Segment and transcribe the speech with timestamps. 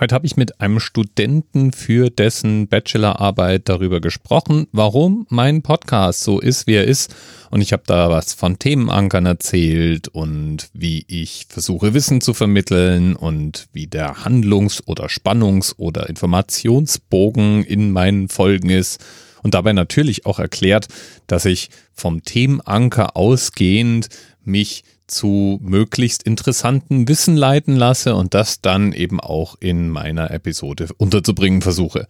[0.00, 6.40] Heute habe ich mit einem Studenten für dessen Bachelorarbeit darüber gesprochen, warum mein Podcast so
[6.40, 7.14] ist, wie er ist.
[7.50, 13.14] Und ich habe da was von Themenankern erzählt und wie ich versuche, Wissen zu vermitteln
[13.14, 19.04] und wie der Handlungs- oder Spannungs- oder Informationsbogen in meinen Folgen ist.
[19.42, 20.88] Und dabei natürlich auch erklärt,
[21.26, 24.08] dass ich vom Themenanker ausgehend
[24.42, 30.88] mich zu möglichst interessanten Wissen leiten lasse und das dann eben auch in meiner Episode
[30.96, 32.06] unterzubringen versuche.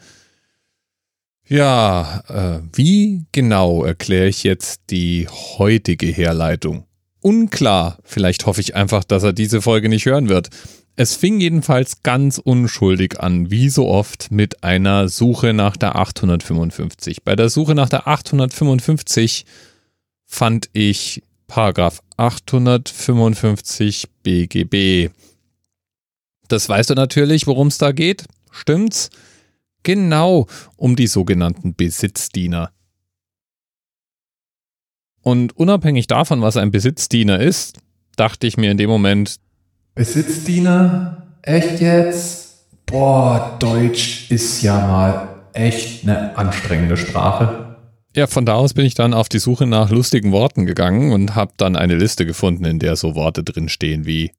[1.47, 6.85] Ja, äh, wie genau erkläre ich jetzt die heutige Herleitung?
[7.21, 10.51] Unklar, vielleicht hoffe ich einfach, dass er diese Folge nicht hören wird.
[10.97, 17.25] Es fing jedenfalls ganz unschuldig an, wie so oft, mit einer Suche nach der 855.
[17.25, 19.45] Bei der Suche nach der 855
[20.27, 25.11] fand ich Paragraph 855 BGB.
[26.47, 28.27] Das weißt du natürlich, worum es da geht.
[28.53, 29.11] Stimmt's?
[29.83, 32.71] Genau um die sogenannten Besitzdiener.
[35.23, 37.79] Und unabhängig davon, was ein Besitzdiener ist,
[38.15, 39.41] dachte ich mir in dem Moment,
[39.97, 41.35] Besitzdiener?
[41.43, 42.65] Echt jetzt?
[42.87, 47.70] Boah, Deutsch ist ja mal echt eine anstrengende Sprache.
[48.15, 51.37] Ja, von da aus bin ich dann auf die Suche nach lustigen Worten gegangen und
[51.37, 54.33] habe dann eine Liste gefunden, in der so Worte drinstehen wie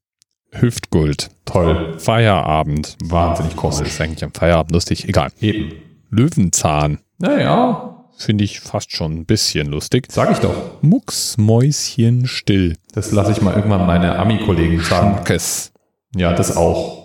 [0.50, 1.30] Hüftgold.
[1.46, 1.98] Toll.
[1.98, 2.98] Feierabend.
[3.04, 3.80] Wahnsinnig komisch.
[3.88, 5.08] Ist eigentlich am Feierabend lustig.
[5.08, 5.30] Egal.
[5.40, 5.72] Eben.
[6.10, 6.98] Löwenzahn.
[7.18, 10.06] Naja, Finde ich fast schon ein bisschen lustig.
[10.10, 10.54] sag ich doch.
[10.82, 12.76] Mucksmäuschen still.
[12.92, 15.14] Das lasse ich mal irgendwann meine Ami-Kollegen sagen.
[15.14, 15.72] Schmackes.
[16.14, 17.01] Ja, das auch.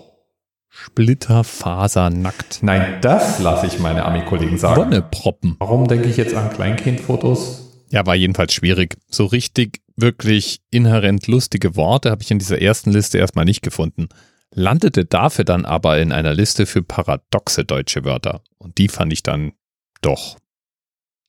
[0.68, 2.60] Splitterfasernackt.
[2.62, 4.80] Nein, das lasse ich meine Ami-Kollegen sagen.
[4.80, 5.56] Wonneproppen.
[5.58, 7.64] Warum denke ich jetzt an Kleinkindfotos?
[7.90, 8.96] Ja, war jedenfalls schwierig.
[9.08, 14.08] So richtig, wirklich inhärent lustige Worte habe ich in dieser ersten Liste erstmal nicht gefunden.
[14.54, 18.42] Landete dafür dann aber in einer Liste für paradoxe deutsche Wörter.
[18.58, 19.52] Und die fand ich dann
[20.00, 20.36] doch,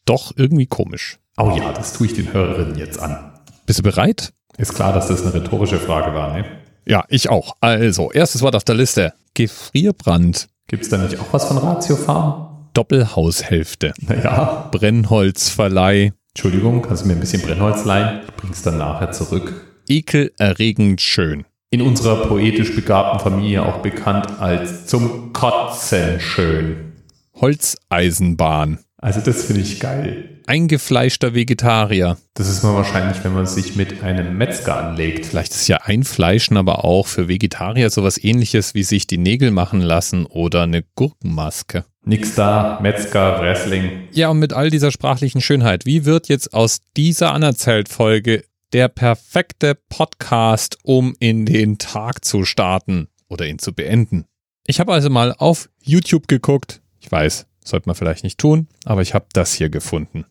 [0.05, 1.19] doch irgendwie komisch.
[1.37, 3.33] Oh ja, das tue ich den Hörerinnen jetzt an.
[3.66, 4.33] Bist du bereit?
[4.57, 6.45] Ist klar, dass das eine rhetorische Frage war, ne?
[6.89, 7.55] Ja, ich auch.
[7.61, 9.13] Also, erstes Wort auf der Liste.
[9.35, 10.47] Gefrierbrand.
[10.66, 12.69] Gibt es da nicht auch was von Ratiofarm?
[12.73, 13.94] Doppelhaushälfte.
[14.01, 14.69] Naja.
[14.72, 16.13] Brennholzverleih.
[16.33, 18.22] Entschuldigung, kannst du mir ein bisschen Brennholz leihen?
[18.28, 19.53] Ich bring's dann nachher zurück.
[19.88, 21.45] Ekelerregend schön.
[21.69, 26.94] In unserer poetisch begabten Familie auch bekannt als zum Kotzen schön.
[27.39, 28.79] Holzeisenbahn.
[29.01, 30.41] Also das finde ich geil.
[30.45, 32.17] Eingefleischter Vegetarier.
[32.33, 35.25] Das ist man wahrscheinlich, wenn man sich mit einem Metzger anlegt.
[35.25, 39.79] Vielleicht ist ja Einfleischen aber auch für Vegetarier sowas ähnliches wie sich die Nägel machen
[39.79, 41.85] lassen oder eine Gurkenmaske.
[42.03, 44.09] Nix da, Metzger, Wrestling.
[44.11, 48.43] Ja, und mit all dieser sprachlichen Schönheit, wie wird jetzt aus dieser Anerzählt-Folge
[48.73, 54.25] der perfekte Podcast, um in den Tag zu starten oder ihn zu beenden?
[54.66, 56.81] Ich habe also mal auf YouTube geguckt.
[56.99, 60.25] Ich weiß, sollte man vielleicht nicht tun, aber ich habe das hier gefunden.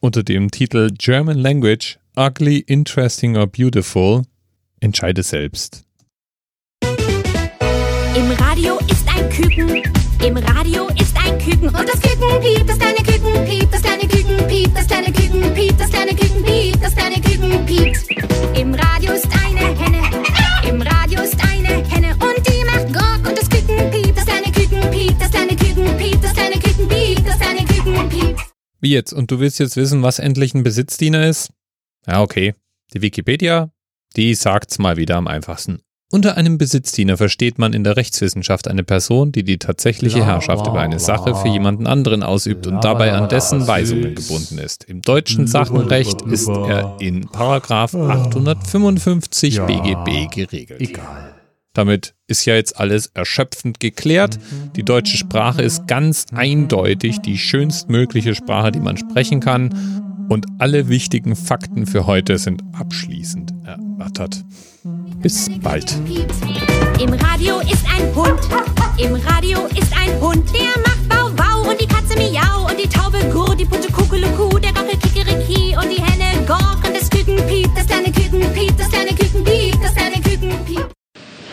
[0.00, 4.22] Unter dem Titel German Language, Ugly, Interesting or Beautiful,
[4.80, 5.84] entscheide selbst.
[8.14, 9.82] Im Radio ist ein Küken.
[10.24, 11.68] Im Radio ist ein Küken.
[11.68, 15.54] Und das Küken piept, das kleine Küken piept, das kleine Küken piept, das kleine Küken
[15.54, 15.97] piept, das kleine
[28.80, 29.12] Wie jetzt?
[29.12, 31.50] Und du willst jetzt wissen, was endlich ein Besitzdiener ist?
[32.06, 32.54] Ja, okay.
[32.94, 33.70] Die Wikipedia,
[34.16, 35.80] die sagt's mal wieder am einfachsten.
[36.10, 40.80] Unter einem Besitzdiener versteht man in der Rechtswissenschaft eine Person, die die tatsächliche Herrschaft über
[40.80, 40.98] eine.
[40.98, 44.84] Sache für jemanden anderen ausübt und dabei an dessen Weisungen gebunden ist.
[44.84, 49.66] Im deutschen Sachenrecht ist er in Paragraph 855 Ja.
[49.66, 50.80] BGB geregelt.
[50.80, 51.37] Egal.
[51.78, 54.40] Damit ist ja jetzt alles erschöpfend geklärt.
[54.74, 60.26] Die deutsche Sprache ist ganz eindeutig die schönstmögliche Sprache, die man sprechen kann.
[60.28, 64.44] Und alle wichtigen Fakten für heute sind abschließend erörtert.
[65.22, 65.96] Bis bald.
[67.00, 68.40] Im Radio ist ein Hund.
[68.98, 70.52] Im Radio ist ein Hund.
[70.52, 71.07] Der macht